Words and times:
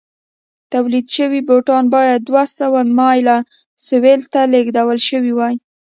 تولید 0.73 1.07
شوي 1.17 1.41
بوټان 1.47 1.83
باید 1.95 2.19
دوه 2.29 2.43
سوه 2.57 2.79
مایل 2.97 3.27
سویل 3.87 4.21
ته 4.33 4.41
لېږدول 4.53 4.97
شوي 5.09 5.33
وای. 5.35 5.55